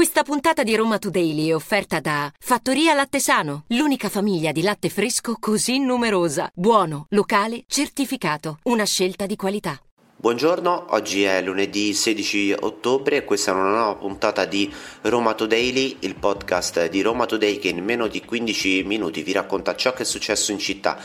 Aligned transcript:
Questa 0.00 0.22
puntata 0.22 0.62
di 0.62 0.74
Roma 0.74 0.96
Today 0.96 1.48
è 1.48 1.54
offerta 1.54 2.00
da 2.00 2.32
Fattoria 2.38 2.94
Latte 2.94 3.20
Sano, 3.20 3.64
l'unica 3.66 4.08
famiglia 4.08 4.50
di 4.50 4.62
latte 4.62 4.88
fresco 4.88 5.36
così 5.38 5.78
numerosa. 5.78 6.50
Buono, 6.54 7.04
locale, 7.10 7.64
certificato. 7.66 8.60
Una 8.62 8.86
scelta 8.86 9.26
di 9.26 9.36
qualità. 9.36 9.78
Buongiorno, 10.16 10.86
oggi 10.94 11.24
è 11.24 11.42
lunedì 11.42 11.92
16 11.92 12.56
ottobre 12.60 13.16
e 13.16 13.24
questa 13.24 13.50
è 13.50 13.54
una 13.54 13.68
nuova 13.68 13.94
puntata 13.96 14.46
di 14.46 14.72
Roma 15.02 15.34
Today, 15.34 15.98
il 16.00 16.14
podcast 16.14 16.88
di 16.88 17.02
Roma 17.02 17.26
Today 17.26 17.58
che 17.58 17.68
in 17.68 17.84
meno 17.84 18.06
di 18.06 18.24
15 18.24 18.84
minuti 18.84 19.22
vi 19.22 19.32
racconta 19.32 19.76
ciò 19.76 19.92
che 19.92 20.04
è 20.04 20.06
successo 20.06 20.50
in 20.50 20.58
città 20.58 20.98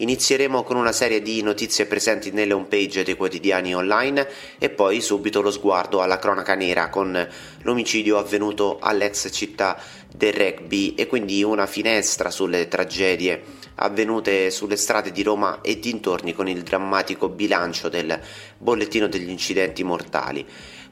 Inizieremo 0.00 0.62
con 0.62 0.76
una 0.76 0.92
serie 0.92 1.20
di 1.20 1.42
notizie 1.42 1.86
presenti 1.86 2.30
nelle 2.30 2.52
homepage 2.52 3.02
dei 3.02 3.16
quotidiani 3.16 3.74
online 3.74 4.28
e 4.56 4.70
poi 4.70 5.00
subito 5.00 5.40
lo 5.40 5.50
sguardo 5.50 6.02
alla 6.02 6.20
cronaca 6.20 6.54
nera 6.54 6.88
con 6.88 7.28
l'omicidio 7.62 8.16
avvenuto 8.16 8.78
all'ex 8.80 9.28
città 9.32 9.76
del 10.14 10.32
rugby 10.32 10.94
e 10.94 11.08
quindi 11.08 11.42
una 11.42 11.66
finestra 11.66 12.30
sulle 12.30 12.68
tragedie 12.68 13.42
avvenute 13.80 14.52
sulle 14.52 14.76
strade 14.76 15.10
di 15.10 15.24
Roma 15.24 15.62
e 15.62 15.80
dintorni 15.80 16.32
con 16.32 16.46
il 16.46 16.62
drammatico 16.62 17.28
bilancio 17.28 17.88
del 17.88 18.20
bollettino 18.56 19.08
degli 19.08 19.30
incidenti 19.30 19.82
mortali 19.82 20.46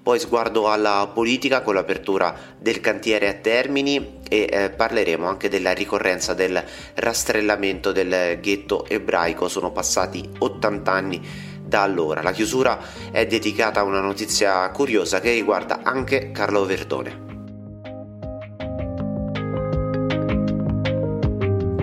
poi 0.06 0.20
sguardo 0.20 0.68
alla 0.68 1.10
politica 1.12 1.62
con 1.62 1.74
l'apertura 1.74 2.32
del 2.60 2.78
cantiere 2.78 3.26
a 3.26 3.32
Termini 3.32 4.20
e 4.28 4.48
eh, 4.48 4.70
parleremo 4.70 5.26
anche 5.26 5.48
della 5.48 5.72
ricorrenza 5.72 6.32
del 6.32 6.62
rastrellamento 6.94 7.90
del 7.90 8.38
ghetto 8.40 8.86
ebraico. 8.86 9.48
Sono 9.48 9.72
passati 9.72 10.30
80 10.38 10.92
anni 10.92 11.20
da 11.60 11.82
allora. 11.82 12.22
La 12.22 12.30
chiusura 12.30 12.78
è 13.10 13.26
dedicata 13.26 13.80
a 13.80 13.82
una 13.82 13.98
notizia 13.98 14.70
curiosa 14.70 15.18
che 15.18 15.32
riguarda 15.32 15.80
anche 15.82 16.30
Carlo 16.30 16.64
Verdone. 16.64 17.24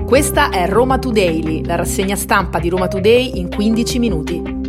Questa 0.05 0.49
è 0.49 0.65
Roma 0.69 0.97
Today, 0.97 1.65
la 1.65 1.75
rassegna 1.75 2.15
stampa 2.15 2.59
di 2.59 2.69
Roma 2.69 2.87
Today 2.87 3.37
in 3.37 3.49
15 3.49 3.99
minuti. 3.99 4.62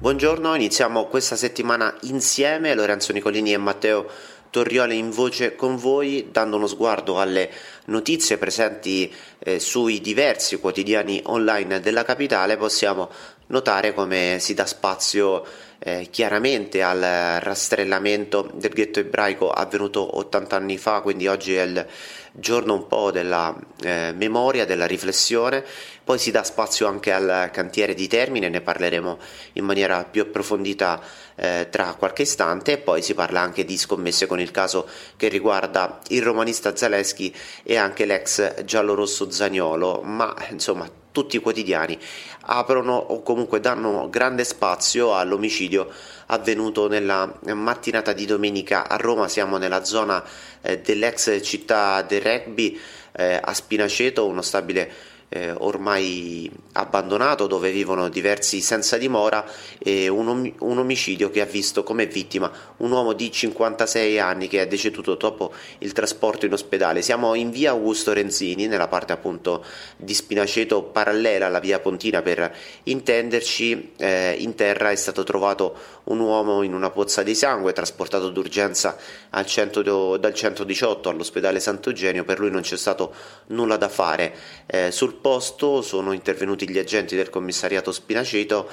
Buongiorno, 0.00 0.54
iniziamo 0.54 1.06
questa 1.06 1.34
settimana 1.34 1.92
insieme, 2.02 2.72
Lorenzo 2.72 3.12
Nicolini 3.12 3.52
e 3.52 3.56
Matteo 3.56 4.08
Torriole 4.48 4.94
in 4.94 5.10
voce 5.10 5.56
con 5.56 5.74
voi, 5.74 6.28
dando 6.30 6.54
uno 6.54 6.68
sguardo 6.68 7.18
alle 7.18 7.50
notizie 7.86 8.38
presenti 8.38 9.12
eh, 9.40 9.58
sui 9.58 10.00
diversi 10.00 10.60
quotidiani 10.60 11.20
online 11.24 11.80
della 11.80 12.04
capitale, 12.04 12.56
possiamo 12.56 13.10
notare 13.48 13.92
come 13.92 14.36
si 14.38 14.54
dà 14.54 14.66
spazio 14.66 15.44
eh, 15.80 16.06
chiaramente 16.10 16.80
al 16.80 17.40
rastrellamento 17.40 18.50
del 18.54 18.70
ghetto 18.70 19.00
ebraico 19.00 19.50
avvenuto 19.50 20.16
80 20.18 20.54
anni 20.54 20.78
fa, 20.78 21.00
quindi 21.00 21.26
oggi 21.26 21.56
è 21.56 21.62
il 21.62 21.86
giorno 22.32 22.74
un 22.74 22.86
po' 22.86 23.10
della 23.10 23.56
eh, 23.82 24.12
memoria, 24.16 24.64
della 24.64 24.86
riflessione, 24.86 25.64
poi 26.04 26.18
si 26.18 26.30
dà 26.30 26.42
spazio 26.42 26.86
anche 26.86 27.12
al 27.12 27.50
cantiere 27.52 27.94
di 27.94 28.06
Termine, 28.06 28.48
ne 28.48 28.60
parleremo 28.60 29.18
in 29.54 29.64
maniera 29.64 30.04
più 30.04 30.22
approfondita 30.22 31.00
eh, 31.34 31.68
tra 31.70 31.94
qualche 31.98 32.22
istante 32.22 32.72
e 32.72 32.78
poi 32.78 33.02
si 33.02 33.14
parla 33.14 33.40
anche 33.40 33.64
di 33.64 33.76
scommesse 33.76 34.26
con 34.26 34.40
il 34.40 34.50
caso 34.50 34.88
che 35.16 35.28
riguarda 35.28 36.00
il 36.08 36.22
romanista 36.22 36.74
Zaleschi 36.74 37.34
e 37.62 37.76
anche 37.76 38.04
l'ex 38.04 38.64
giallorosso 38.64 39.30
Zagnolo, 39.30 40.00
ma 40.02 40.34
insomma 40.50 40.88
tutti 41.18 41.36
i 41.36 41.40
quotidiani. 41.40 41.98
Aprono 42.42 42.94
o 42.94 43.22
comunque 43.22 43.58
danno 43.58 44.08
grande 44.08 44.44
spazio 44.44 45.16
all'omicidio 45.16 45.90
avvenuto 46.26 46.88
nella 46.88 47.38
mattinata 47.52 48.12
di 48.12 48.24
domenica 48.24 48.88
a 48.88 48.96
Roma, 48.96 49.26
siamo 49.26 49.56
nella 49.56 49.84
zona 49.84 50.22
eh, 50.60 50.78
dell'ex 50.78 51.42
città 51.42 52.02
del 52.02 52.20
rugby 52.20 52.78
eh, 53.12 53.40
a 53.42 53.52
Spinaceto, 53.52 54.26
uno 54.26 54.42
stabile 54.42 55.07
eh, 55.30 55.50
ormai 55.50 56.50
abbandonato 56.72 57.46
dove 57.46 57.70
vivono 57.70 58.08
diversi 58.08 58.60
senza 58.60 58.96
dimora 58.96 59.44
e 59.78 60.08
un, 60.08 60.28
om- 60.28 60.54
un, 60.60 60.78
omicidio 60.78 61.30
che 61.30 61.40
ha 61.40 61.44
visto 61.44 61.82
come 61.82 62.06
vittima 62.06 62.50
un 62.78 62.90
uomo 62.90 63.12
di 63.12 63.30
56 63.30 64.18
anni 64.18 64.48
che 64.48 64.62
è 64.62 64.66
deceduto 64.66 65.16
dopo 65.16 65.52
il 65.78 65.92
trasporto 65.92 66.46
in 66.46 66.52
ospedale. 66.52 67.02
Siamo 67.02 67.34
in 67.34 67.50
via 67.50 67.70
Augusto 67.70 68.12
Renzini, 68.12 68.66
nella 68.66 68.88
parte 68.88 69.12
appunto 69.12 69.64
di 69.96 70.14
Spinaceto 70.14 70.82
parallela 70.82 71.46
alla 71.46 71.60
via 71.60 71.78
Pontina 71.78 72.22
per 72.22 72.54
intenderci. 72.84 73.92
Eh, 73.96 74.36
in 74.38 74.54
terra 74.54 74.90
è 74.90 74.96
stato 74.96 75.24
trovato 75.24 75.96
un 76.04 76.20
uomo 76.20 76.62
in 76.62 76.72
una 76.72 76.90
pozza 76.90 77.22
di 77.22 77.34
sangue 77.34 77.72
trasportato 77.72 78.30
d'urgenza 78.30 78.96
al 79.30 79.44
100, 79.44 80.16
dal 80.16 80.32
118 80.32 81.08
all'ospedale 81.08 81.60
Sant'Eugenio. 81.60 82.24
Per 82.24 82.38
lui 82.38 82.50
non 82.50 82.62
c'è 82.62 82.76
stato 82.76 83.12
nulla 83.48 83.76
da 83.76 83.88
fare. 83.88 84.34
Eh, 84.66 84.90
sul 84.90 85.17
posto 85.20 85.82
sono 85.82 86.12
intervenuti 86.12 86.68
gli 86.68 86.78
agenti 86.78 87.16
del 87.16 87.30
commissariato 87.30 87.92
Spinaceto 87.92 88.68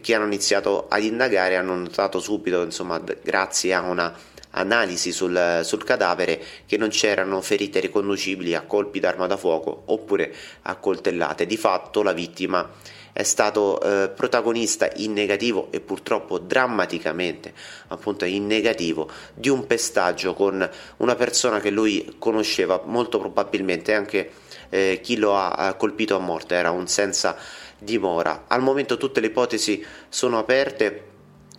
che 0.00 0.14
hanno 0.14 0.26
iniziato 0.26 0.86
ad 0.88 1.02
indagare 1.02 1.56
hanno 1.56 1.74
notato 1.74 2.20
subito, 2.20 2.62
insomma, 2.62 3.00
grazie 3.22 3.74
a 3.74 3.80
una 3.80 4.14
analisi 4.52 5.12
sul, 5.12 5.60
sul, 5.62 5.84
cadavere 5.84 6.42
che 6.66 6.76
non 6.76 6.88
c'erano 6.88 7.40
ferite 7.40 7.80
riconducibili 7.80 8.54
a 8.54 8.62
colpi 8.62 8.98
d'arma 8.98 9.26
da 9.26 9.36
fuoco 9.36 9.82
oppure 9.86 10.34
a 10.62 10.76
coltellate. 10.76 11.46
Di 11.46 11.56
fatto 11.56 12.02
la 12.02 12.12
vittima 12.12 12.68
è 13.12 13.22
stato 13.22 13.80
eh, 13.80 14.08
protagonista 14.08 14.90
in 14.96 15.12
negativo 15.12 15.68
e 15.70 15.80
purtroppo 15.80 16.38
drammaticamente 16.38 17.52
appunto 17.88 18.24
in 18.24 18.46
negativo 18.46 19.10
di 19.34 19.48
un 19.48 19.66
pestaggio 19.66 20.34
con 20.34 20.68
una 20.98 21.14
persona 21.16 21.60
che 21.60 21.70
lui 21.70 22.14
conosceva 22.18 22.82
molto 22.84 23.18
probabilmente 23.18 23.94
anche 23.94 24.30
eh, 24.70 25.00
chi 25.02 25.16
lo 25.16 25.36
ha 25.36 25.74
colpito 25.74 26.16
a 26.16 26.20
morte 26.20 26.54
era 26.54 26.70
un 26.70 26.88
senza 26.88 27.36
dimora. 27.78 28.44
Al 28.46 28.62
momento 28.62 28.96
tutte 28.96 29.20
le 29.20 29.26
ipotesi 29.26 29.84
sono 30.08 30.38
aperte 30.38 31.08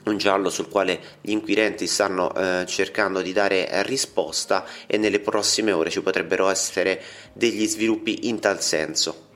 un 0.04 0.18
giallo 0.18 0.50
sul 0.50 0.68
quale 0.68 1.00
gli 1.22 1.32
inquirenti 1.32 1.86
stanno 1.86 2.34
eh, 2.34 2.66
cercando 2.66 3.22
di 3.22 3.34
dare 3.34 3.84
risposta 3.84 4.66
e 4.88 4.98
nelle 4.98 5.20
prossime 5.20 5.72
ore 5.72 5.92
ci 5.92 6.02
potrebbero 6.02 6.50
essere 6.50 7.02
degli 7.34 7.68
sviluppi 7.68 8.28
in 8.28 8.40
tal 8.40 8.62
senso. 8.62 9.30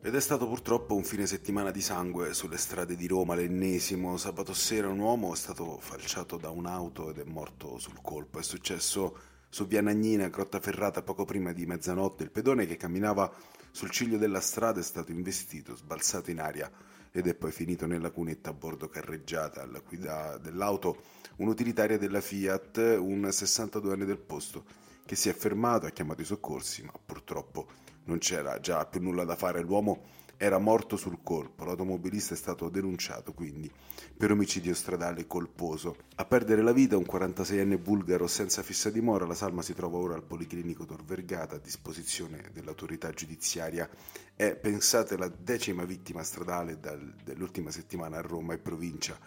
Ed 0.00 0.14
è 0.14 0.20
stato 0.20 0.46
purtroppo 0.46 0.94
un 0.94 1.04
fine 1.04 1.26
settimana 1.26 1.70
di 1.70 1.80
sangue 1.80 2.32
sulle 2.32 2.56
strade 2.56 2.96
di 2.96 3.06
Roma, 3.06 3.34
l'ennesimo. 3.34 4.16
Sabato 4.16 4.54
sera 4.54 4.88
un 4.88 5.00
uomo 5.00 5.32
è 5.32 5.36
stato 5.36 5.78
falciato 5.80 6.36
da 6.36 6.50
un'auto 6.50 7.10
ed 7.10 7.18
è 7.18 7.24
morto 7.24 7.78
sul 7.78 7.98
colpo. 8.00 8.38
È 8.38 8.42
successo 8.42 9.16
su 9.48 9.66
via 9.66 9.80
Nagnina, 9.80 10.28
Grottaferrata, 10.28 11.02
poco 11.02 11.24
prima 11.24 11.52
di 11.52 11.66
mezzanotte, 11.66 12.24
il 12.24 12.30
pedone 12.30 12.66
che 12.66 12.76
camminava 12.76 13.32
sul 13.70 13.90
ciglio 13.90 14.18
della 14.18 14.40
strada 14.40 14.80
è 14.80 14.82
stato 14.82 15.12
investito, 15.12 15.74
sbalzato 15.74 16.30
in 16.30 16.40
aria 16.40 16.70
ed 17.10 17.26
è 17.26 17.34
poi 17.34 17.50
finito 17.52 17.86
nella 17.86 18.10
cunetta 18.10 18.50
a 18.50 18.52
bordo 18.52 18.88
carreggiata. 18.88 19.62
Alla 19.62 19.80
guida 19.80 20.36
dell'auto 20.38 21.02
un'utilitaria 21.36 21.98
della 21.98 22.20
Fiat, 22.20 22.76
un 22.98 23.22
62enne 23.22 24.04
del 24.04 24.18
posto, 24.18 24.64
che 25.04 25.16
si 25.16 25.28
è 25.28 25.32
fermato, 25.32 25.86
ha 25.86 25.90
chiamato 25.90 26.20
i 26.20 26.26
soccorsi, 26.26 26.82
ma 26.82 26.92
purtroppo 27.04 27.66
non 28.04 28.18
c'era 28.18 28.60
già 28.60 28.84
più 28.86 29.00
nulla 29.00 29.24
da 29.24 29.36
fare. 29.36 29.62
L'uomo 29.62 30.04
era 30.38 30.58
morto 30.58 30.96
sul 30.96 31.18
colpo. 31.22 31.64
L'automobilista 31.64 32.32
è 32.32 32.36
stato 32.36 32.68
denunciato 32.68 33.34
quindi 33.34 33.70
per 34.16 34.30
omicidio 34.30 34.72
stradale 34.72 35.26
colposo. 35.26 35.96
A 36.14 36.24
perdere 36.24 36.62
la 36.62 36.72
vita 36.72 36.96
un 36.96 37.04
46enne 37.04 37.78
bulgaro 37.78 38.28
senza 38.28 38.62
fissa 38.62 38.88
dimora, 38.88 39.26
la 39.26 39.34
salma 39.34 39.62
si 39.62 39.74
trova 39.74 39.98
ora 39.98 40.14
al 40.14 40.22
Policlinico 40.22 40.86
Tor 40.86 41.04
Vergata 41.04 41.56
a 41.56 41.60
disposizione 41.60 42.50
dell'autorità 42.52 43.10
giudiziaria. 43.10 43.88
È, 44.34 44.54
pensate, 44.54 45.16
la 45.16 45.28
decima 45.28 45.84
vittima 45.84 46.22
stradale 46.22 46.78
dal, 46.78 47.14
dell'ultima 47.24 47.72
settimana 47.72 48.18
a 48.18 48.22
Roma 48.22 48.54
e 48.54 48.58
provincia. 48.58 49.18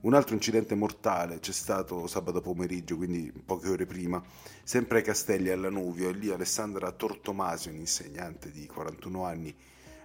Un 0.00 0.14
altro 0.14 0.34
incidente 0.34 0.76
mortale 0.76 1.40
c'è 1.40 1.50
stato 1.50 2.06
sabato 2.06 2.40
pomeriggio, 2.40 2.96
quindi 2.96 3.32
poche 3.32 3.68
ore 3.68 3.84
prima, 3.84 4.22
sempre 4.62 4.98
ai 4.98 5.04
Castelli 5.04 5.50
alla 5.50 5.70
Nuvio, 5.70 6.10
e 6.10 6.12
lì 6.12 6.30
Alessandra 6.30 6.92
Tortomasio, 6.92 7.72
un'insegnante 7.72 8.52
di 8.52 8.66
41 8.66 9.24
anni, 9.24 9.56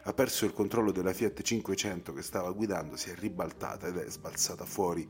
ha 0.05 0.13
perso 0.13 0.45
il 0.45 0.53
controllo 0.53 0.91
della 0.91 1.13
Fiat 1.13 1.41
500 1.41 2.13
che 2.13 2.21
stava 2.21 2.51
guidando, 2.51 2.97
si 2.97 3.09
è 3.09 3.15
ribaltata 3.15 3.88
ed 3.88 3.97
è 3.97 4.09
sbalzata 4.09 4.65
fuori. 4.65 5.07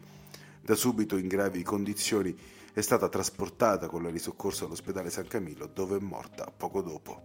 Da 0.62 0.76
subito 0.76 1.18
in 1.18 1.28
gravi 1.28 1.64
condizioni 1.64 2.36
è 2.74 2.82
stata 2.82 3.10
trasportata 3.10 3.88
con 3.88 4.04
la 4.04 4.10
risoccorso 4.10 4.66
all'ospedale 4.66 5.10
San 5.10 5.28
Camillo 5.28 5.68
dove 5.68 5.98
è 5.98 6.00
morta 6.00 6.52
poco 6.56 6.82
dopo. 6.82 7.22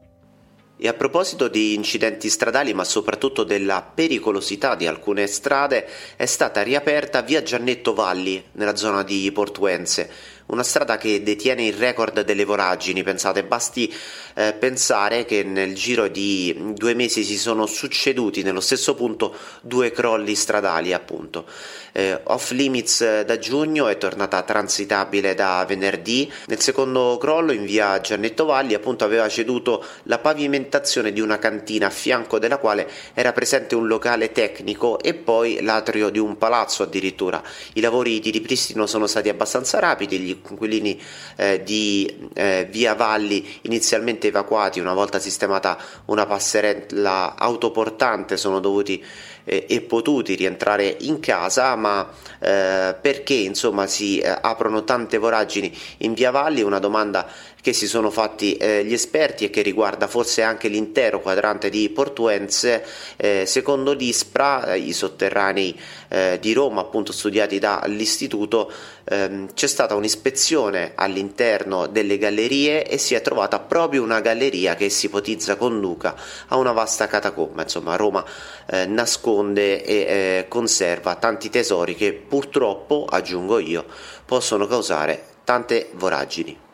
E 0.80 0.86
a 0.86 0.94
proposito 0.94 1.48
di 1.48 1.74
incidenti 1.74 2.30
stradali, 2.30 2.72
ma 2.72 2.84
soprattutto 2.84 3.42
della 3.42 3.82
pericolosità 3.82 4.76
di 4.76 4.86
alcune 4.86 5.26
strade, 5.26 5.88
è 6.14 6.24
stata 6.24 6.62
riaperta 6.62 7.20
via 7.20 7.42
Giannetto 7.42 7.94
Valli, 7.94 8.42
nella 8.52 8.76
zona 8.76 9.02
di 9.02 9.30
Portuense, 9.32 10.08
una 10.48 10.62
strada 10.62 10.96
che 10.96 11.22
detiene 11.22 11.66
il 11.66 11.74
record 11.74 12.22
delle 12.22 12.44
voragini, 12.44 13.02
pensate, 13.02 13.44
basti 13.44 13.92
eh, 14.34 14.54
pensare 14.58 15.24
che 15.24 15.42
nel 15.42 15.74
giro 15.74 16.08
di 16.08 16.72
due 16.74 16.94
mesi 16.94 17.24
si 17.24 17.36
sono 17.36 17.66
succeduti 17.66 18.42
nello 18.42 18.60
stesso 18.60 18.94
punto 18.94 19.34
due 19.60 19.90
crolli 19.90 20.34
stradali 20.34 20.92
appunto. 20.92 21.44
Eh, 21.92 22.20
off 22.24 22.50
limits 22.52 23.22
da 23.22 23.38
giugno 23.38 23.88
è 23.88 23.98
tornata 23.98 24.42
transitabile 24.42 25.34
da 25.34 25.64
venerdì, 25.66 26.30
nel 26.46 26.60
secondo 26.60 27.18
crollo 27.18 27.52
in 27.52 27.64
via 27.64 28.00
Giannetto 28.00 28.44
Valli 28.44 28.74
appunto 28.74 29.04
aveva 29.04 29.28
ceduto 29.28 29.84
la 30.04 30.18
pavimentazione 30.18 31.12
di 31.12 31.20
una 31.20 31.38
cantina 31.38 31.88
a 31.88 31.90
fianco 31.90 32.38
della 32.38 32.58
quale 32.58 32.88
era 33.14 33.32
presente 33.32 33.74
un 33.74 33.86
locale 33.86 34.32
tecnico 34.32 34.98
e 35.00 35.14
poi 35.14 35.60
l'atrio 35.62 36.08
di 36.10 36.18
un 36.18 36.38
palazzo 36.38 36.84
addirittura. 36.84 37.42
I 37.74 37.80
lavori 37.80 38.20
di 38.20 38.30
ripristino 38.30 38.86
sono 38.86 39.06
stati 39.06 39.28
abbastanza 39.28 39.78
rapidi, 39.78 40.18
gli 40.18 40.37
inquilini 40.48 41.00
eh, 41.36 41.62
di 41.62 42.28
eh, 42.34 42.66
via 42.70 42.94
Valli 42.94 43.60
inizialmente 43.62 44.28
evacuati 44.28 44.80
una 44.80 44.94
volta 44.94 45.18
sistemata 45.18 45.78
una 46.06 46.26
passerella 46.26 47.34
autoportante 47.36 48.36
sono 48.36 48.60
dovuti 48.60 49.04
eh, 49.48 49.64
e 49.66 49.80
potuti 49.80 50.34
rientrare 50.34 50.96
in 51.00 51.20
casa, 51.20 51.74
ma 51.74 52.06
eh, 52.38 52.94
perché 53.00 53.34
insomma 53.34 53.86
si 53.86 54.18
eh, 54.18 54.38
aprono 54.40 54.84
tante 54.84 55.16
voragini 55.16 55.74
in 55.98 56.12
via 56.12 56.30
Valli? 56.30 56.62
Una 56.62 56.78
domanda 56.78 57.26
che 57.60 57.72
si 57.72 57.86
sono 57.86 58.10
fatti 58.10 58.56
eh, 58.56 58.84
gli 58.84 58.92
esperti 58.92 59.44
e 59.44 59.50
che 59.50 59.62
riguarda 59.62 60.06
forse 60.06 60.42
anche 60.42 60.68
l'intero 60.68 61.20
quadrante 61.20 61.70
di 61.70 61.88
Portuense. 61.90 62.84
Eh, 63.16 63.44
secondo 63.46 63.92
l'ISPRA, 63.92 64.74
eh, 64.74 64.78
i 64.78 64.92
sotterranei 64.92 65.78
eh, 66.08 66.38
di 66.40 66.52
Roma, 66.52 66.80
appunto 66.80 67.12
studiati 67.12 67.58
dall'istituto, 67.58 68.70
ehm, 69.04 69.52
c'è 69.54 69.66
stata 69.66 69.94
un'ispezione 69.94 70.92
all'interno 70.94 71.86
delle 71.86 72.16
gallerie 72.18 72.86
e 72.86 72.98
si 72.98 73.14
è 73.14 73.22
trovata 73.22 73.58
proprio 73.58 74.02
una 74.02 74.20
galleria 74.20 74.76
che 74.76 74.88
si 74.88 75.06
ipotizza 75.06 75.56
conduca 75.56 76.14
a 76.48 76.56
una 76.56 76.72
vasta 76.72 77.06
catacomba. 77.06 77.62
Insomma, 77.62 77.96
Roma 77.96 78.24
eh, 78.66 78.86
nasconde 78.86 79.84
e 79.84 79.94
eh, 79.94 80.44
conserva 80.48 81.16
tanti 81.16 81.50
tesori 81.50 81.94
che 81.94 82.12
purtroppo, 82.12 83.04
aggiungo 83.08 83.58
io, 83.58 83.84
possono 84.24 84.66
causare 84.66 85.24
tante 85.44 85.90
voragini. 85.94 86.66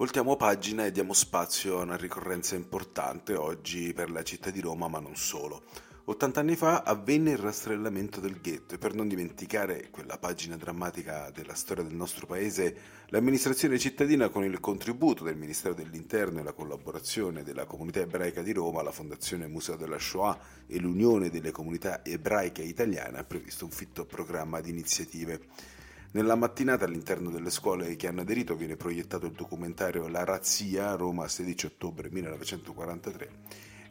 Voltiamo 0.00 0.34
pagina 0.34 0.86
e 0.86 0.92
diamo 0.92 1.12
spazio 1.12 1.78
a 1.78 1.82
una 1.82 1.98
ricorrenza 1.98 2.54
importante 2.54 3.34
oggi 3.34 3.92
per 3.92 4.10
la 4.10 4.22
città 4.22 4.48
di 4.48 4.62
Roma, 4.62 4.88
ma 4.88 4.98
non 4.98 5.14
solo. 5.14 5.64
80 6.04 6.40
anni 6.40 6.56
fa 6.56 6.84
avvenne 6.84 7.32
il 7.32 7.36
rastrellamento 7.36 8.18
del 8.18 8.40
ghetto 8.40 8.74
e 8.74 8.78
per 8.78 8.94
non 8.94 9.08
dimenticare 9.08 9.90
quella 9.90 10.16
pagina 10.16 10.56
drammatica 10.56 11.30
della 11.34 11.52
storia 11.52 11.84
del 11.84 11.94
nostro 11.94 12.24
paese, 12.24 12.74
l'amministrazione 13.08 13.78
cittadina 13.78 14.30
con 14.30 14.42
il 14.42 14.58
contributo 14.58 15.22
del 15.22 15.36
Ministero 15.36 15.74
dell'Interno 15.74 16.40
e 16.40 16.44
la 16.44 16.54
collaborazione 16.54 17.42
della 17.42 17.66
comunità 17.66 18.00
ebraica 18.00 18.40
di 18.40 18.54
Roma, 18.54 18.80
la 18.80 18.92
Fondazione 18.92 19.48
Museo 19.48 19.76
della 19.76 19.98
Shoah 19.98 20.38
e 20.66 20.78
l'Unione 20.78 21.28
delle 21.28 21.50
comunità 21.50 22.02
ebraiche 22.02 22.62
italiane 22.62 23.18
ha 23.18 23.24
previsto 23.24 23.66
un 23.66 23.70
fitto 23.70 24.06
programma 24.06 24.62
di 24.62 24.70
iniziative. 24.70 25.78
Nella 26.12 26.34
mattinata 26.34 26.86
all'interno 26.86 27.30
delle 27.30 27.50
scuole 27.50 27.94
che 27.94 28.08
hanno 28.08 28.22
aderito 28.22 28.56
viene 28.56 28.74
proiettato 28.74 29.26
il 29.26 29.32
documentario 29.32 30.08
La 30.08 30.24
razzia, 30.24 30.96
Roma 30.96 31.28
16 31.28 31.66
ottobre 31.66 32.10
1943, 32.10 33.30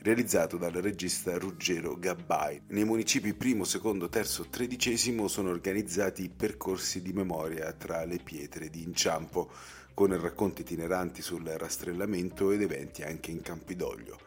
realizzato 0.01 0.57
dal 0.57 0.73
regista 0.73 1.37
Ruggero 1.37 1.97
Gabbai. 1.97 2.63
Nei 2.67 2.83
municipi 2.83 3.33
primo, 3.33 3.63
secondo, 3.63 4.09
terzo, 4.09 4.47
tredicesimo 4.49 5.29
sono 5.29 5.49
organizzati 5.49 6.27
percorsi 6.27 7.01
di 7.01 7.13
memoria 7.13 7.71
tra 7.71 8.03
le 8.03 8.19
pietre 8.21 8.69
di 8.69 8.83
inciampo, 8.83 9.49
con 9.93 10.13
racconti 10.19 10.63
itineranti 10.63 11.21
sul 11.21 11.45
rastrellamento 11.45 12.51
ed 12.51 12.63
eventi 12.63 13.01
anche 13.01 13.31
in 13.31 13.41
Campidoglio. 13.41 14.19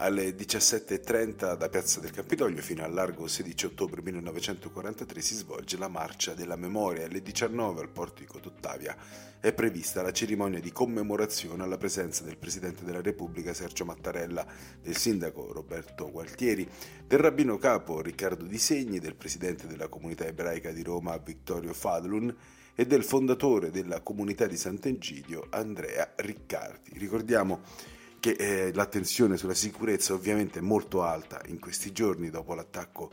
Alle 0.00 0.30
17.30 0.36 1.56
da 1.56 1.68
Piazza 1.68 1.98
del 1.98 2.12
Campidoglio 2.12 2.62
fino 2.62 2.84
al 2.84 2.94
largo 2.94 3.26
16 3.26 3.66
ottobre 3.66 4.00
1943 4.00 5.20
si 5.20 5.34
svolge 5.34 5.76
la 5.76 5.88
Marcia 5.88 6.34
della 6.34 6.54
Memoria. 6.54 7.06
Alle 7.06 7.20
19 7.20 7.80
al 7.80 7.88
Portico 7.88 8.38
d'Ottavia 8.38 8.96
è 9.40 9.52
prevista 9.52 10.00
la 10.00 10.12
cerimonia 10.12 10.60
di 10.60 10.70
commemorazione 10.70 11.64
alla 11.64 11.78
presenza 11.78 12.22
del 12.22 12.38
Presidente 12.38 12.84
della 12.84 13.02
Repubblica 13.02 13.52
Sergio 13.52 13.84
Mattarella, 13.84 14.46
del 14.80 14.96
Sindaco 14.96 15.52
Roberto 15.52 16.08
Gualtieri, 16.12 16.68
del 17.04 17.18
Rabbino 17.18 17.58
Capo 17.58 18.00
Riccardo 18.00 18.44
Di 18.44 18.58
Segni, 18.58 19.00
del 19.00 19.16
Presidente 19.16 19.66
della 19.66 19.88
Comunità 19.88 20.26
Ebraica 20.26 20.70
di 20.70 20.84
Roma 20.84 21.18
Vittorio 21.18 21.74
Fadlun 21.74 22.32
e 22.72 22.86
del 22.86 23.02
fondatore 23.02 23.72
della 23.72 24.00
Comunità 24.02 24.46
di 24.46 24.56
Sant'Egidio 24.56 25.48
Andrea 25.50 26.12
Riccardi. 26.14 26.96
Ricordiamo 26.96 27.96
che 28.20 28.30
eh, 28.30 28.72
l'attenzione 28.72 29.36
sulla 29.36 29.54
sicurezza 29.54 30.12
ovviamente 30.12 30.58
è 30.58 30.62
molto 30.62 31.02
alta 31.02 31.40
in 31.46 31.58
questi 31.58 31.92
giorni 31.92 32.30
dopo 32.30 32.54
l'attacco 32.54 33.10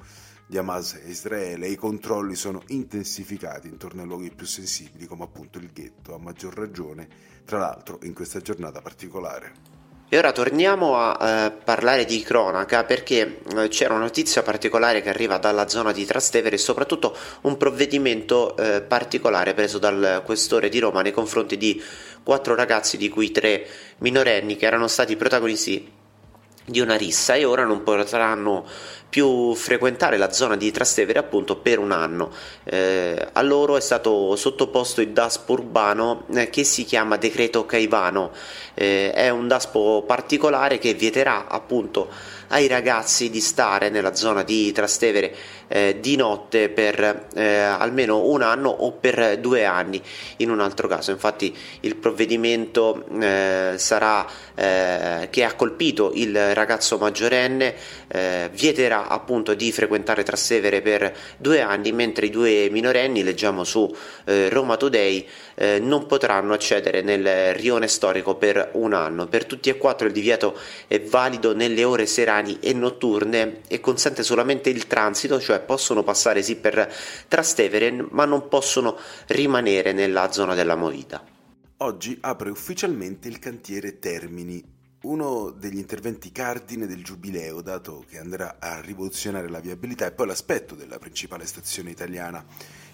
di 0.47 0.57
Hamas 0.57 0.93
a 0.93 1.07
Israele 1.07 1.65
e 1.65 1.71
i 1.71 1.75
controlli 1.75 2.35
sono 2.35 2.61
intensificati 2.67 3.67
intorno 3.67 4.01
ai 4.01 4.07
luoghi 4.07 4.31
più 4.31 4.45
sensibili 4.45 5.07
come 5.07 5.23
appunto 5.23 5.57
il 5.57 5.71
ghetto, 5.71 6.13
a 6.13 6.19
maggior 6.19 6.55
ragione 6.55 7.07
tra 7.45 7.57
l'altro 7.57 7.99
in 8.03 8.13
questa 8.13 8.39
giornata 8.39 8.81
particolare. 8.81 9.73
E 10.07 10.19
ora 10.19 10.31
torniamo 10.31 10.95
a 10.97 11.17
eh, 11.19 11.51
parlare 11.51 12.05
di 12.05 12.21
cronaca 12.21 12.83
perché 12.83 13.39
eh, 13.57 13.67
c'era 13.69 13.95
una 13.95 14.03
notizia 14.03 14.43
particolare 14.43 15.01
che 15.01 15.09
arriva 15.09 15.39
dalla 15.39 15.67
zona 15.67 15.91
di 15.91 16.05
Trastevere 16.05 16.57
e 16.57 16.59
soprattutto 16.59 17.17
un 17.41 17.57
provvedimento 17.57 18.55
eh, 18.55 18.81
particolare 18.81 19.55
preso 19.55 19.79
dal 19.79 20.21
questore 20.23 20.69
di 20.69 20.77
Roma 20.77 21.01
nei 21.01 21.11
confronti 21.11 21.57
di 21.57 21.81
quattro 22.21 22.53
ragazzi 22.53 22.97
di 22.97 23.09
cui 23.09 23.31
tre 23.31 23.65
minorenni 23.97 24.55
che 24.57 24.67
erano 24.67 24.87
stati 24.87 25.15
protagonisti 25.15 25.94
di 26.65 26.79
una 26.79 26.95
rissa 26.95 27.35
e 27.35 27.45
ora 27.45 27.63
non 27.63 27.83
potranno 27.83 28.65
più 29.07 29.53
frequentare 29.55 30.17
la 30.17 30.31
zona 30.31 30.57
di 30.57 30.71
Trastevere 30.71 31.19
appunto 31.19 31.55
per 31.55 31.79
un 31.79 31.91
anno. 31.91 32.31
Eh, 32.63 33.27
a 33.31 33.41
loro 33.43 33.77
è 33.77 33.79
stato 33.79 34.35
sottoposto 34.35 34.99
il 34.99 35.11
DASPO 35.11 35.53
urbano 35.53 36.25
eh, 36.33 36.49
che 36.49 36.63
si 36.65 36.83
chiama 36.83 37.15
decreto 37.15 37.65
Caivano. 37.65 38.31
Eh, 38.73 39.13
è 39.13 39.29
un 39.29 39.47
DASPO 39.47 40.03
particolare 40.05 40.79
che 40.79 40.93
vieterà 40.95 41.47
appunto 41.47 42.09
ai 42.47 42.67
ragazzi 42.67 43.29
di 43.29 43.41
stare 43.41 43.89
nella 43.89 44.13
zona 44.15 44.43
di 44.43 44.71
Trastevere 44.71 45.35
eh, 45.67 45.97
di 45.99 46.15
notte 46.15 46.69
per 46.69 47.27
eh, 47.33 47.57
almeno 47.57 48.27
un 48.27 48.41
anno 48.41 48.69
o 48.69 48.91
per 48.91 49.39
due 49.39 49.65
anni 49.65 50.01
in 50.37 50.49
un 50.49 50.59
altro 50.59 50.87
caso. 50.87 51.11
Infatti 51.11 51.55
il 51.81 51.95
provvedimento 51.95 53.05
eh, 53.19 53.73
sarà 53.77 54.25
eh, 54.53 55.27
che 55.29 55.43
ha 55.43 55.53
colpito 55.55 56.11
il 56.13 56.53
ragazzo 56.53 56.97
maggiorenne 56.97 57.75
eh, 58.07 58.49
vieterà 58.53 59.07
appunto 59.07 59.53
di 59.53 59.71
frequentare 59.71 60.23
Trastevere 60.23 60.81
per 60.81 61.15
due 61.37 61.61
anni 61.61 61.91
mentre 61.91 62.27
i 62.27 62.29
due 62.29 62.69
minorenni, 62.69 63.23
leggiamo 63.23 63.63
su 63.63 63.93
eh, 64.25 64.49
Roma 64.49 64.77
Today, 64.77 65.27
non 65.79 66.05
potranno 66.05 66.53
accedere 66.53 67.01
nel 67.01 67.53
rione 67.53 67.87
storico 67.87 68.35
per 68.35 68.71
un 68.73 68.91
anno. 68.91 69.25
Per 69.27 69.45
tutti 69.45 69.69
e 69.69 69.77
quattro 69.77 70.05
il 70.05 70.11
divieto 70.11 70.59
è 70.85 70.99
valido 70.99 71.55
nelle 71.55 71.85
ore 71.85 72.05
serali 72.05 72.34
e 72.59 72.73
notturne 72.73 73.61
e 73.67 73.79
consente 73.79 74.21
solamente 74.21 74.69
il 74.69 74.85
transito, 74.85 75.39
cioè 75.39 75.55
cioè 75.55 75.61
possono 75.61 76.03
passare 76.03 76.43
sì 76.43 76.57
per 76.57 76.93
Trastevere, 77.27 77.91
ma 78.11 78.25
non 78.25 78.49
possono 78.49 78.97
rimanere 79.27 79.93
nella 79.93 80.31
zona 80.31 80.53
della 80.53 80.75
movita. 80.75 81.23
Oggi 81.77 82.17
apre 82.21 82.49
ufficialmente 82.49 83.29
il 83.29 83.39
cantiere 83.39 83.99
Termini, 83.99 84.63
uno 85.03 85.51
degli 85.51 85.77
interventi 85.77 86.31
cardine 86.31 86.87
del 86.87 87.03
Giubileo, 87.03 87.61
dato 87.61 88.03
che 88.09 88.17
andrà 88.17 88.57
a 88.59 88.81
rivoluzionare 88.81 89.49
la 89.49 89.59
viabilità 89.59 90.07
e 90.07 90.11
poi 90.11 90.27
l'aspetto 90.27 90.75
della 90.75 90.99
principale 90.99 91.45
stazione 91.45 91.91
italiana. 91.91 92.43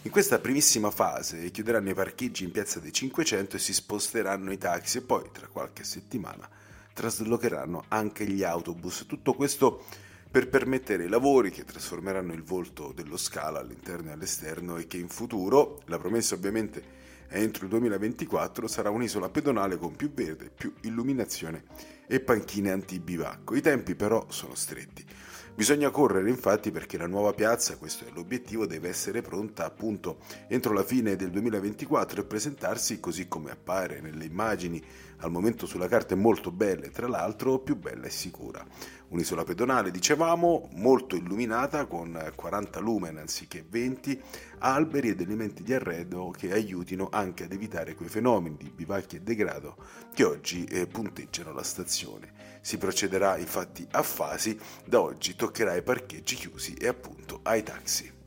In 0.03 0.11
questa 0.11 0.39
primissima 0.39 0.91
fase 0.91 1.49
chiuderanno 1.51 1.89
i 1.89 1.95
parcheggi 1.95 2.43
in 2.43 2.51
piazza 2.51 2.79
dei 2.79 2.91
500 2.91 3.55
e 3.55 3.59
si 3.59 3.73
sposteranno 3.73 4.51
i 4.51 4.57
taxi 4.57 4.99
e 4.99 5.01
poi, 5.01 5.29
tra 5.31 5.47
qualche 5.47 5.83
settimana, 5.83 6.47
traslocheranno 6.93 7.85
anche 7.87 8.25
gli 8.25 8.43
autobus. 8.43 9.05
Tutto 9.07 9.33
questo 9.33 9.83
per 10.31 10.47
permettere 10.47 11.05
i 11.05 11.09
lavori 11.09 11.51
che 11.51 11.65
trasformeranno 11.65 12.33
il 12.33 12.43
volto 12.43 12.93
dello 12.95 13.17
Scala 13.17 13.59
all'interno 13.59 14.09
e 14.09 14.13
all'esterno 14.13 14.77
e 14.77 14.87
che 14.87 14.97
in 14.97 15.09
futuro, 15.09 15.81
la 15.85 15.97
promessa 15.97 16.35
ovviamente 16.35 16.99
è 17.27 17.37
entro 17.37 17.63
il 17.63 17.69
2024, 17.69 18.67
sarà 18.67 18.89
un'isola 18.89 19.29
pedonale 19.29 19.77
con 19.77 19.95
più 19.95 20.11
verde, 20.13 20.49
più 20.49 20.73
illuminazione 20.81 21.63
e 22.07 22.19
panchine 22.19 22.71
antibivacco. 22.71 23.55
I 23.55 23.61
tempi 23.61 23.95
però 23.95 24.25
sono 24.29 24.55
stretti. 24.55 25.05
Bisogna 25.53 25.89
correre 25.89 26.29
infatti 26.29 26.71
perché 26.71 26.97
la 26.97 27.07
nuova 27.07 27.33
piazza, 27.33 27.77
questo 27.77 28.05
è 28.05 28.09
l'obiettivo, 28.13 28.65
deve 28.65 28.87
essere 28.87 29.21
pronta 29.21 29.65
appunto 29.65 30.19
entro 30.47 30.73
la 30.73 30.83
fine 30.83 31.15
del 31.15 31.29
2024 31.29 32.21
e 32.21 32.25
presentarsi 32.25 32.99
così 33.01 33.27
come 33.27 33.51
appare 33.51 33.99
nelle 33.99 34.25
immagini, 34.25 34.81
al 35.21 35.31
momento 35.31 35.65
sulla 35.65 35.87
carta 35.87 36.13
è 36.13 36.17
molto 36.17 36.51
bella 36.51 36.85
e 36.85 36.91
tra 36.91 37.07
l'altro 37.07 37.59
più 37.59 37.75
bella 37.75 38.05
e 38.05 38.09
sicura. 38.09 38.65
Un'isola 39.09 39.43
pedonale, 39.43 39.91
dicevamo, 39.91 40.69
molto 40.73 41.15
illuminata 41.15 41.85
con 41.85 42.31
40 42.33 42.79
lumen 42.79 43.17
anziché 43.17 43.63
20, 43.67 44.21
alberi 44.59 45.09
ed 45.09 45.21
elementi 45.21 45.63
di 45.63 45.73
arredo 45.73 46.33
che 46.35 46.51
aiutino 46.51 47.09
anche 47.11 47.43
ad 47.43 47.51
evitare 47.51 47.95
quei 47.95 48.09
fenomeni 48.09 48.57
di 48.57 48.71
bivacchi 48.73 49.17
e 49.17 49.21
degrado 49.21 49.75
che 50.13 50.23
oggi 50.23 50.63
eh, 50.65 50.87
punteggiano 50.87 51.53
la 51.53 51.63
stazione. 51.63 52.31
Si 52.61 52.77
procederà 52.77 53.37
infatti 53.37 53.85
a 53.91 54.01
fasi, 54.01 54.57
da 54.85 55.01
oggi 55.01 55.35
toccherà 55.35 55.71
ai 55.71 55.83
parcheggi 55.83 56.35
chiusi 56.35 56.73
e 56.73 56.87
appunto 56.87 57.39
ai 57.43 57.63
taxi. 57.63 58.19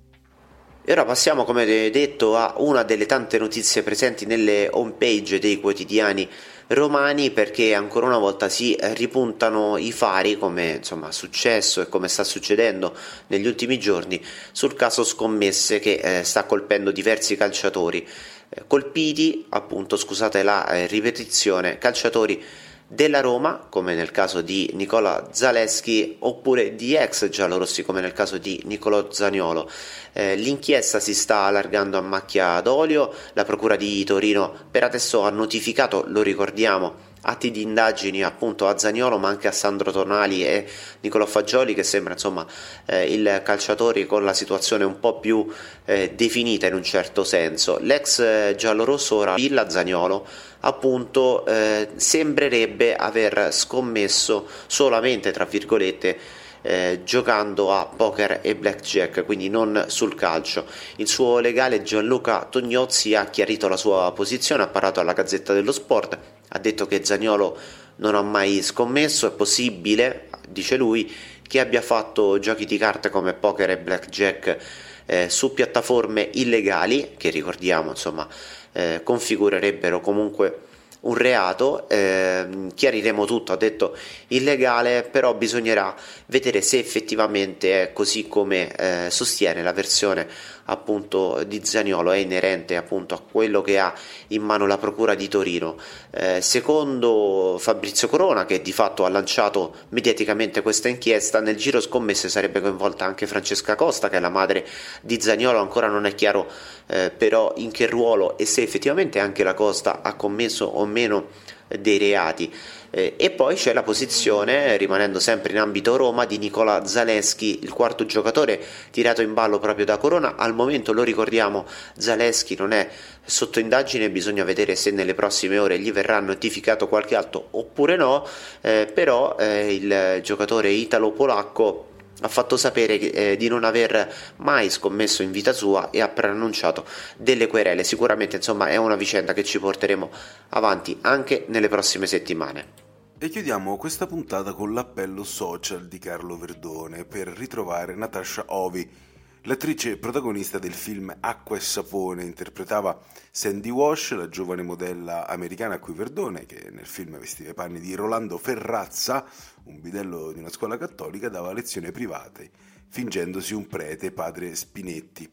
E 0.86 0.92
ora 0.92 1.06
passiamo, 1.06 1.44
come 1.44 1.64
detto, 1.64 2.36
a 2.36 2.56
una 2.58 2.82
delle 2.82 3.06
tante 3.06 3.38
notizie 3.38 3.82
presenti 3.82 4.26
nelle 4.26 4.68
homepage 4.70 5.38
dei 5.38 5.58
quotidiani 5.58 6.28
romani 6.68 7.30
perché 7.30 7.74
ancora 7.74 8.06
una 8.06 8.18
volta 8.18 8.48
si 8.48 8.76
ripuntano 8.80 9.76
i 9.76 9.92
fari, 9.92 10.38
come 10.38 10.76
insomma 10.76 11.08
è 11.08 11.12
successo 11.12 11.80
e 11.80 11.88
come 11.88 12.08
sta 12.08 12.24
succedendo 12.24 12.96
negli 13.28 13.46
ultimi 13.46 13.78
giorni, 13.78 14.22
sul 14.52 14.74
caso 14.74 15.04
scommesse 15.04 15.78
che 15.78 16.00
eh, 16.02 16.24
sta 16.24 16.44
colpendo 16.44 16.90
diversi 16.90 17.36
calciatori. 17.36 18.06
Eh, 18.48 18.64
colpiti, 18.66 19.46
appunto, 19.50 19.96
scusate 19.96 20.42
la 20.42 20.66
eh, 20.68 20.86
ripetizione, 20.86 21.78
calciatori 21.78 22.42
della 22.86 23.20
Roma, 23.20 23.66
come 23.68 23.94
nel 23.94 24.10
caso 24.10 24.40
di 24.40 24.70
Nicola 24.74 25.28
Zaleschi, 25.32 26.16
oppure 26.20 26.74
di 26.74 26.94
ex 26.94 27.28
giallorossi, 27.28 27.82
come 27.82 28.00
nel 28.00 28.12
caso 28.12 28.38
di 28.38 28.60
Nicolò 28.64 29.10
Zaniolo. 29.10 29.70
Eh, 30.12 30.36
l'inchiesta 30.36 31.00
si 31.00 31.14
sta 31.14 31.40
allargando 31.44 31.98
a 31.98 32.02
macchia 32.02 32.60
d'olio, 32.60 33.12
la 33.32 33.44
Procura 33.44 33.76
di 33.76 34.04
Torino 34.04 34.52
per 34.70 34.84
adesso 34.84 35.22
ha 35.22 35.30
notificato, 35.30 36.04
lo 36.06 36.22
ricordiamo, 36.22 37.12
atti 37.24 37.50
di 37.50 37.62
indagini 37.62 38.22
appunto 38.22 38.68
a 38.68 38.78
Zagnolo 38.78 39.18
ma 39.18 39.28
anche 39.28 39.48
a 39.48 39.52
Sandro 39.52 39.90
Tonali 39.90 40.44
e 40.44 40.66
Nicolò 41.00 41.26
Fagioli 41.26 41.74
che 41.74 41.82
sembra 41.82 42.12
insomma 42.12 42.46
eh, 42.86 43.12
il 43.12 43.40
calciatore 43.44 44.06
con 44.06 44.24
la 44.24 44.34
situazione 44.34 44.84
un 44.84 45.00
po' 45.00 45.18
più 45.18 45.46
eh, 45.84 46.12
definita 46.14 46.66
in 46.66 46.74
un 46.74 46.82
certo 46.82 47.24
senso. 47.24 47.78
L'ex 47.80 48.18
eh, 48.20 48.54
giallorosso 48.56 49.16
ora 49.16 49.34
Villa 49.34 49.68
Zagnolo 49.68 50.26
appunto 50.60 51.44
eh, 51.46 51.88
sembrerebbe 51.96 52.96
aver 52.96 53.48
scommesso 53.52 54.46
solamente 54.66 55.30
tra 55.30 55.44
virgolette 55.44 56.42
eh, 56.66 57.02
giocando 57.04 57.72
a 57.72 57.84
poker 57.84 58.40
e 58.42 58.56
blackjack, 58.56 59.26
quindi 59.26 59.50
non 59.50 59.84
sul 59.88 60.14
calcio. 60.14 60.64
Il 60.96 61.06
suo 61.06 61.38
legale 61.38 61.82
Gianluca 61.82 62.46
Tognozzi 62.48 63.14
ha 63.14 63.26
chiarito 63.26 63.68
la 63.68 63.76
sua 63.76 64.10
posizione, 64.12 64.62
ha 64.62 64.68
parlato 64.68 64.98
alla 64.98 65.12
Gazzetta 65.12 65.52
dello 65.52 65.72
Sport, 65.72 66.18
ha 66.48 66.58
detto 66.58 66.86
che 66.86 67.04
Zagnolo 67.04 67.56
non 67.96 68.14
ha 68.14 68.22
mai 68.22 68.62
scommesso, 68.62 69.26
è 69.26 69.32
possibile, 69.32 70.30
dice 70.48 70.76
lui, 70.76 71.14
che 71.46 71.60
abbia 71.60 71.82
fatto 71.82 72.38
giochi 72.38 72.64
di 72.64 72.78
carte 72.78 73.10
come 73.10 73.34
poker 73.34 73.68
e 73.70 73.78
blackjack 73.78 74.56
eh, 75.04 75.28
su 75.28 75.52
piattaforme 75.52 76.30
illegali, 76.32 77.12
che 77.18 77.28
ricordiamo 77.28 77.90
insomma 77.90 78.26
eh, 78.72 79.02
configurerebbero 79.04 80.00
comunque 80.00 80.60
un 81.04 81.14
reato, 81.14 81.88
eh, 81.88 82.46
chiariremo 82.74 83.24
tutto, 83.24 83.52
ha 83.52 83.56
detto 83.56 83.96
illegale, 84.28 85.02
però 85.02 85.34
bisognerà 85.34 85.94
vedere 86.26 86.60
se 86.60 86.78
effettivamente 86.78 87.82
è 87.82 87.92
così 87.92 88.28
come 88.28 88.74
eh, 88.74 89.10
sostiene 89.10 89.62
la 89.62 89.72
versione 89.72 90.26
appunto 90.66 91.42
di 91.44 91.64
Zaniolo 91.64 92.12
è 92.12 92.16
inerente 92.16 92.76
appunto 92.76 93.14
a 93.14 93.20
quello 93.20 93.60
che 93.62 93.78
ha 93.78 93.92
in 94.28 94.42
mano 94.42 94.66
la 94.66 94.78
procura 94.78 95.14
di 95.14 95.28
Torino. 95.28 95.76
Eh, 96.10 96.40
secondo 96.40 97.56
Fabrizio 97.58 98.08
Corona, 98.08 98.44
che 98.44 98.62
di 98.62 98.72
fatto 98.72 99.04
ha 99.04 99.08
lanciato 99.08 99.74
mediaticamente 99.90 100.62
questa 100.62 100.88
inchiesta, 100.88 101.40
nel 101.40 101.56
giro 101.56 101.80
scommesse 101.80 102.28
sarebbe 102.28 102.60
coinvolta 102.60 103.04
anche 103.04 103.26
Francesca 103.26 103.74
Costa, 103.74 104.08
che 104.08 104.16
è 104.16 104.20
la 104.20 104.30
madre 104.30 104.66
di 105.02 105.20
Zaniolo, 105.20 105.58
ancora 105.58 105.88
non 105.88 106.06
è 106.06 106.14
chiaro 106.14 106.46
eh, 106.86 107.10
però 107.10 107.52
in 107.56 107.70
che 107.70 107.86
ruolo 107.86 108.36
e 108.38 108.46
se 108.46 108.62
effettivamente 108.62 109.18
anche 109.18 109.42
la 109.42 109.54
Costa 109.54 110.02
ha 110.02 110.14
commesso 110.14 110.64
o 110.64 110.84
meno 110.86 111.52
dei 111.68 111.98
reati. 111.98 112.52
Eh, 112.90 113.14
e 113.16 113.30
poi 113.30 113.56
c'è 113.56 113.72
la 113.72 113.82
posizione, 113.82 114.76
rimanendo 114.76 115.18
sempre 115.18 115.52
in 115.52 115.58
ambito 115.58 115.96
Roma, 115.96 116.26
di 116.26 116.38
Nicola 116.38 116.86
Zaleschi, 116.86 117.58
il 117.62 117.72
quarto 117.72 118.06
giocatore 118.06 118.60
tirato 118.90 119.20
in 119.20 119.34
ballo 119.34 119.58
proprio 119.58 119.84
da 119.84 119.98
Corona. 119.98 120.36
Al 120.36 120.54
momento 120.54 120.92
lo 120.92 121.02
ricordiamo, 121.02 121.66
Zaleschi 121.96 122.54
non 122.56 122.72
è 122.72 122.88
sotto 123.24 123.58
indagine, 123.58 124.10
bisogna 124.10 124.44
vedere 124.44 124.76
se 124.76 124.92
nelle 124.92 125.14
prossime 125.14 125.58
ore 125.58 125.78
gli 125.80 125.90
verrà 125.90 126.20
notificato 126.20 126.86
qualche 126.86 127.16
altro 127.16 127.48
oppure 127.50 127.96
no, 127.96 128.24
eh, 128.60 128.88
però 128.92 129.36
eh, 129.38 129.74
il 129.74 130.20
giocatore 130.22 130.70
italo-polacco 130.70 131.93
ha 132.24 132.28
fatto 132.28 132.56
sapere 132.56 132.98
eh, 132.98 133.36
di 133.36 133.48
non 133.48 133.64
aver 133.64 134.12
mai 134.36 134.70
scommesso 134.70 135.22
in 135.22 135.30
vita 135.30 135.52
sua 135.52 135.90
e 135.90 136.00
ha 136.00 136.08
preannunciato 136.08 136.86
delle 137.18 137.46
querele. 137.46 137.84
Sicuramente 137.84 138.36
insomma 138.36 138.68
è 138.68 138.76
una 138.76 138.96
vicenda 138.96 139.34
che 139.34 139.44
ci 139.44 139.58
porteremo 139.58 140.10
avanti 140.50 140.96
anche 141.02 141.44
nelle 141.48 141.68
prossime 141.68 142.06
settimane. 142.06 142.82
E 143.18 143.28
chiudiamo 143.28 143.76
questa 143.76 144.06
puntata 144.06 144.54
con 144.54 144.72
l'appello 144.72 145.22
social 145.22 145.86
di 145.86 145.98
Carlo 145.98 146.38
Verdone 146.38 147.04
per 147.04 147.28
ritrovare 147.28 147.94
Natasha 147.94 148.44
Ovi. 148.48 149.12
L'attrice 149.46 149.98
protagonista 149.98 150.58
del 150.58 150.72
film 150.72 151.14
Acqua 151.20 151.58
e 151.58 151.60
Sapone 151.60 152.22
interpretava 152.22 152.98
Sandy 153.30 153.68
Wash, 153.68 154.12
la 154.12 154.30
giovane 154.30 154.62
modella 154.62 155.26
americana 155.26 155.74
a 155.74 155.78
cui 155.78 155.92
Verdone, 155.92 156.46
che 156.46 156.70
nel 156.72 156.86
film 156.86 157.18
vestiva 157.18 157.50
i 157.50 157.54
panni 157.54 157.78
di 157.78 157.94
Rolando 157.94 158.38
Ferrazza, 158.38 159.26
un 159.64 159.80
bidello 159.80 160.32
di 160.32 160.38
una 160.38 160.50
scuola 160.50 160.76
cattolica, 160.76 161.28
dava 161.28 161.52
lezioni 161.52 161.90
private 161.92 162.72
fingendosi 162.94 163.54
un 163.54 163.66
prete, 163.66 164.12
padre 164.12 164.54
Spinetti. 164.54 165.28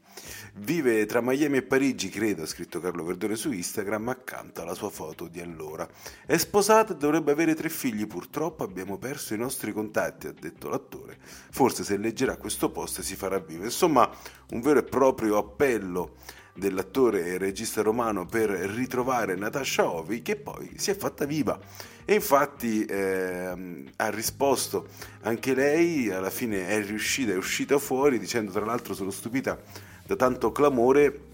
Vive 0.56 1.06
tra 1.06 1.22
Miami 1.22 1.58
e 1.58 1.62
Parigi, 1.62 2.10
credo, 2.10 2.42
ha 2.42 2.48
scritto 2.48 2.80
Carlo 2.80 3.04
Verdone 3.04 3.36
su 3.36 3.52
Instagram, 3.52 4.10
accanto 4.10 4.64
alla 4.64 4.74
sua 4.74 4.90
foto 4.90 5.28
di 5.28 5.40
allora. 5.42 5.88
È 6.26 6.36
sposata 6.38 6.94
e 6.94 6.98
dovrebbe 6.98 7.32
avere 7.32 7.54
tre 7.54 7.70
figli, 7.70 8.08
purtroppo 8.08 8.64
abbiamo 8.64 8.98
perso 8.98 9.36
i 9.36 9.38
nostri 9.38 9.74
contatti, 9.74 10.26
ha 10.26 10.34
detto 10.34 10.70
l'attore. 10.70 11.20
Forse 11.22 11.84
se 11.84 11.98
leggerà 11.98 12.36
questo 12.36 12.72
post 12.72 13.02
si 13.02 13.16
farà 13.16 13.38
vivo. 13.38 13.64
Insomma, 13.64 14.10
un 14.50 14.62
vero 14.62 14.80
e 14.80 14.84
proprio 14.84 15.38
appello 15.38 16.16
dell'attore 16.62 17.26
e 17.26 17.38
regista 17.40 17.82
romano 17.82 18.28
per 18.28 18.52
ritrovare 18.52 19.36
Natasha 19.36 19.90
Ovi 19.90 20.22
che 20.22 20.36
poi 20.36 20.74
si 20.76 20.92
è 20.92 20.96
fatta 20.96 21.26
viva. 21.26 21.60
E 22.06 22.14
infatti 22.14 22.86
eh, 22.86 23.86
ha 23.96 24.10
risposto 24.10 24.88
anche 25.22 25.56
lei, 25.56 26.12
alla 26.12 26.30
fine 26.30 26.68
è 26.68 26.80
riuscita, 26.84 27.32
è 27.32 27.36
uscita 27.36 27.80
fuori 27.80 28.20
dicendo 28.20 28.52
tra 28.52 28.64
l'altro 28.64 28.94
sono 28.94 29.10
stupita 29.10 29.60
da 30.06 30.16
tanto 30.16 30.52
clamore 30.52 31.30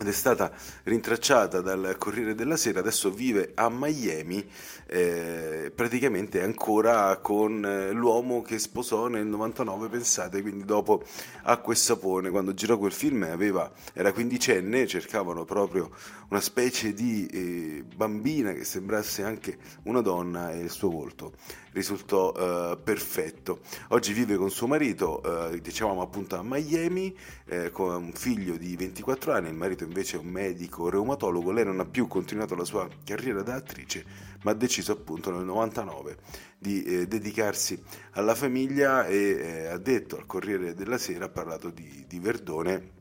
ed 0.00 0.08
è 0.08 0.12
stata 0.12 0.50
rintracciata 0.84 1.60
dal 1.60 1.96
Corriere 1.98 2.34
della 2.34 2.56
Sera, 2.56 2.80
adesso 2.80 3.10
vive 3.10 3.52
a 3.54 3.68
Miami, 3.68 4.42
eh, 4.86 5.70
praticamente 5.74 6.42
ancora 6.42 7.18
con 7.18 7.62
eh, 7.62 7.92
l'uomo 7.92 8.40
che 8.40 8.58
sposò 8.58 9.08
nel 9.08 9.26
99, 9.26 9.90
pensate, 9.90 10.40
quindi 10.40 10.64
dopo 10.64 11.02
Acqua 11.42 11.74
e 11.74 11.76
Sapone, 11.76 12.30
quando 12.30 12.54
girò 12.54 12.78
quel 12.78 12.92
film 12.92 13.24
aveva, 13.24 13.70
era 13.92 14.10
quindicenne, 14.14 14.86
cercavano 14.86 15.44
proprio 15.44 15.90
una 16.30 16.40
specie 16.40 16.94
di 16.94 17.26
eh, 17.26 17.84
bambina 17.94 18.54
che 18.54 18.64
sembrasse 18.64 19.22
anche 19.22 19.58
una 19.82 20.00
donna 20.00 20.50
e 20.50 20.60
il 20.60 20.70
suo 20.70 20.88
volto 20.88 21.34
risultò 21.72 22.32
eh, 22.32 22.78
perfetto. 22.82 23.60
Oggi 23.88 24.12
vive 24.12 24.36
con 24.36 24.50
suo 24.50 24.66
marito, 24.66 25.52
eh, 25.52 25.60
dicevamo 25.60 26.02
appunto 26.02 26.36
a 26.36 26.42
Miami, 26.42 27.16
eh, 27.46 27.70
con 27.70 27.94
un 27.94 28.12
figlio 28.12 28.56
di 28.56 28.76
24 28.76 29.32
anni, 29.32 29.48
il 29.48 29.54
marito 29.54 29.84
invece 29.90 30.16
un 30.16 30.28
medico 30.28 30.88
reumatologo, 30.88 31.50
lei 31.50 31.64
non 31.64 31.80
ha 31.80 31.84
più 31.84 32.06
continuato 32.06 32.54
la 32.54 32.64
sua 32.64 32.88
carriera 33.04 33.42
da 33.42 33.56
attrice, 33.56 34.04
ma 34.42 34.52
ha 34.52 34.54
deciso 34.54 34.92
appunto 34.92 35.32
nel 35.32 35.44
99 35.44 36.16
di 36.56 36.82
eh, 36.84 37.06
dedicarsi 37.08 37.82
alla 38.12 38.36
famiglia 38.36 39.06
e 39.06 39.16
eh, 39.16 39.66
ha 39.66 39.78
detto 39.78 40.16
al 40.16 40.26
Corriere 40.26 40.74
della 40.74 40.98
Sera, 40.98 41.24
ha 41.24 41.28
parlato 41.28 41.70
di, 41.70 42.04
di 42.06 42.18
Verdone 42.20 42.98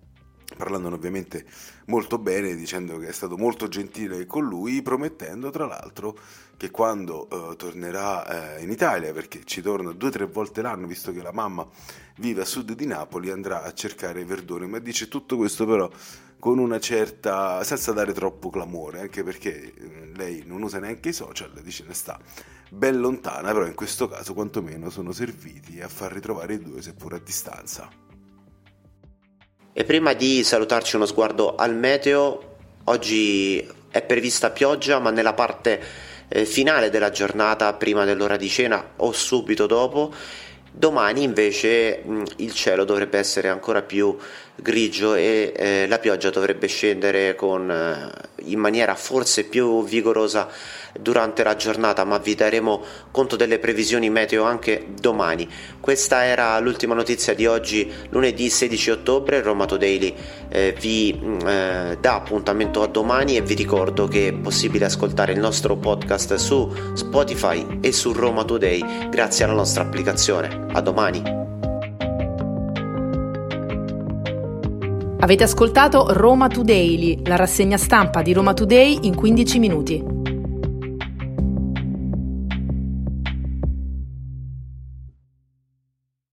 parlandone 0.55 0.95
ovviamente 0.95 1.45
molto 1.85 2.17
bene, 2.17 2.55
dicendo 2.55 2.97
che 2.97 3.07
è 3.07 3.11
stato 3.11 3.37
molto 3.37 3.67
gentile 3.67 4.25
con 4.25 4.45
lui, 4.45 4.81
promettendo 4.81 5.49
tra 5.49 5.65
l'altro 5.65 6.17
che 6.57 6.71
quando 6.71 7.27
uh, 7.29 7.55
tornerà 7.55 8.57
uh, 8.57 8.61
in 8.61 8.69
Italia, 8.69 9.13
perché 9.13 9.43
ci 9.45 9.61
torna 9.61 9.91
due 9.91 10.09
o 10.09 10.11
tre 10.11 10.25
volte 10.25 10.61
l'anno, 10.61 10.87
visto 10.87 11.11
che 11.13 11.21
la 11.21 11.31
mamma 11.31 11.67
vive 12.17 12.41
a 12.41 12.45
sud 12.45 12.73
di 12.73 12.85
Napoli, 12.85 13.29
andrà 13.29 13.63
a 13.63 13.73
cercare 13.73 14.25
Verdone, 14.25 14.67
ma 14.67 14.79
dice 14.79 15.07
tutto 15.07 15.37
questo 15.37 15.65
però 15.65 15.89
con 16.39 16.57
una 16.57 16.79
certa, 16.79 17.63
senza 17.63 17.91
dare 17.91 18.13
troppo 18.13 18.49
clamore, 18.49 19.01
anche 19.01 19.23
perché 19.23 19.73
eh, 19.73 20.11
lei 20.15 20.43
non 20.45 20.61
usa 20.61 20.79
neanche 20.79 21.09
i 21.09 21.13
social, 21.13 21.51
dice 21.61 21.83
ne 21.85 21.93
sta 21.93 22.17
ben 22.69 22.99
lontana, 22.99 23.51
però 23.51 23.65
in 23.65 23.75
questo 23.75 24.07
caso 24.07 24.33
quantomeno 24.33 24.89
sono 24.89 25.11
serviti 25.11 25.81
a 25.81 25.87
far 25.87 26.13
ritrovare 26.13 26.53
i 26.53 26.59
due 26.59 26.81
seppur 26.81 27.13
a 27.13 27.19
distanza. 27.19 27.89
E 29.73 29.83
prima 29.83 30.13
di 30.13 30.43
salutarci 30.43 30.95
uno 30.95 31.05
sguardo 31.05 31.55
al 31.55 31.75
meteo, 31.75 32.57
oggi 32.85 33.67
è 33.89 34.01
prevista 34.01 34.51
pioggia, 34.51 34.99
ma 34.99 35.09
nella 35.09 35.33
parte 35.33 35.81
eh, 36.27 36.45
finale 36.45 36.89
della 36.89 37.09
giornata, 37.09 37.73
prima 37.73 38.05
dell'ora 38.05 38.37
di 38.37 38.49
cena 38.49 38.93
o 38.97 39.11
subito 39.11 39.65
dopo. 39.65 40.13
Domani 40.71 41.23
invece 41.23 42.01
mh, 42.03 42.23
il 42.37 42.53
cielo 42.53 42.85
dovrebbe 42.85 43.17
essere 43.17 43.49
ancora 43.49 43.81
più 43.81 44.15
grigio 44.61 45.15
e 45.15 45.53
eh, 45.55 45.87
la 45.87 45.99
pioggia 45.99 46.29
dovrebbe 46.29 46.67
scendere 46.67 47.35
con, 47.35 47.69
eh, 47.69 48.11
in 48.45 48.59
maniera 48.59 48.95
forse 48.95 49.43
più 49.43 49.83
vigorosa 49.83 50.47
durante 50.99 51.43
la 51.43 51.55
giornata, 51.55 52.03
ma 52.03 52.17
vi 52.17 52.35
daremo 52.35 52.81
conto 53.11 53.35
delle 53.35 53.59
previsioni 53.59 54.09
meteo 54.09 54.43
anche 54.43 54.87
domani. 54.99 55.47
Questa 55.79 56.25
era 56.25 56.57
l'ultima 56.59 56.93
notizia 56.93 57.33
di 57.33 57.45
oggi, 57.45 57.91
lunedì 58.09 58.49
16 58.49 58.91
ottobre. 58.91 59.41
Roma 59.41 59.65
Daily 59.65 60.15
eh, 60.49 60.75
vi 60.79 61.17
mm, 61.17 61.39
eh, 61.47 61.97
dà 61.99 62.15
appuntamento 62.15 62.81
a 62.81 62.87
domani 62.87 63.37
e 63.37 63.41
vi 63.41 63.53
ricordo 63.53 64.07
che 64.07 64.29
è 64.29 64.33
possibile 64.33 64.85
ascoltare 64.85 65.33
il 65.33 65.39
nostro 65.39 65.75
podcast 65.75 66.35
su 66.35 66.71
Spotify 66.93 67.79
e 67.81 67.91
su 67.91 68.13
Roma 68.13 68.43
Today 68.43 69.09
grazie 69.09 69.45
alla 69.45 69.53
nostra 69.53 69.83
applicazione. 69.83 70.67
A 70.71 70.81
domani! 70.81 71.48
Avete 75.21 75.43
ascoltato 75.43 76.13
Roma 76.13 76.47
Today, 76.47 77.27
la 77.27 77.35
rassegna 77.35 77.75
stampa 77.75 78.21
di 78.21 78.31
Roma 78.31 78.53
Today 78.53 78.99
in 79.01 79.15
15 79.15 79.59
minuti. 79.59 80.01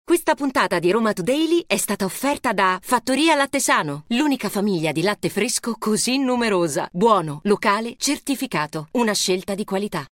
Questa 0.04 0.34
puntata 0.34 0.80
di 0.80 0.90
Roma 0.90 1.14
Today 1.14 1.64
è 1.68 1.78
stata 1.78 2.06
offerta 2.06 2.54
da 2.54 2.80
Fattoria 2.82 3.36
Latte 3.36 3.60
Sano, 3.60 4.06
l'unica 4.08 4.50
famiglia 4.50 4.92
di 4.92 5.04
latte 5.04 5.30
fresco 5.30 5.76
così 5.78 6.18
numerosa, 6.18 6.90
buono, 6.92 7.42
locale, 7.44 7.94
certificato, 7.98 8.88
una 8.94 9.14
scelta 9.14 9.54
di 9.54 9.64
qualità. 9.64 10.00